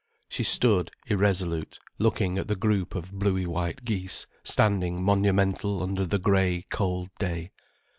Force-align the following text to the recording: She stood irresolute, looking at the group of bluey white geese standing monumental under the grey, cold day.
She 0.29 0.41
stood 0.41 0.89
irresolute, 1.05 1.77
looking 1.99 2.39
at 2.39 2.47
the 2.47 2.55
group 2.55 2.95
of 2.95 3.13
bluey 3.13 3.45
white 3.45 3.85
geese 3.85 4.25
standing 4.43 5.03
monumental 5.03 5.83
under 5.83 6.07
the 6.07 6.17
grey, 6.17 6.65
cold 6.71 7.11
day. 7.19 7.51